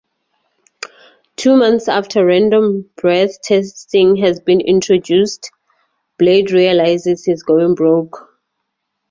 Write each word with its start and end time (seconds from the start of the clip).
Two 1.35 1.55
months 1.55 1.87
after 1.87 2.25
random 2.25 2.89
breath 2.95 3.39
testing 3.43 4.15
has 4.15 4.39
been 4.39 4.59
introduced, 4.59 5.51
Blade 6.17 6.49
realises 6.49 7.23
he's 7.25 7.43
going 7.43 7.75
broke. 7.75 8.17